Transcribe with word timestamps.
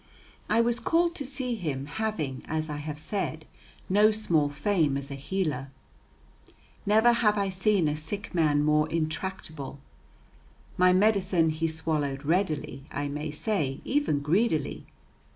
"]I 0.49 0.61
was 0.61 0.79
called 0.79 1.13
to 1.13 1.23
see 1.27 1.53
him, 1.53 1.85
having, 1.85 2.41
as 2.47 2.71
I 2.71 2.77
have 2.77 2.97
said, 2.97 3.45
no 3.87 4.09
small 4.09 4.49
fame 4.49 4.97
as 4.97 5.11
a 5.11 5.13
healer. 5.13 5.69
Never 6.87 7.13
have 7.13 7.37
I 7.37 7.49
seen 7.49 7.87
a 7.87 7.95
sick 7.95 8.33
man 8.33 8.63
more 8.63 8.89
intractable. 8.89 9.77
My 10.75 10.91
medicine 10.91 11.51
he 11.51 11.67
swallowed 11.67 12.25
readily, 12.25 12.83
I 12.91 13.09
may 13.09 13.29
say, 13.29 13.79
even 13.85 14.21
greedily. 14.21 14.87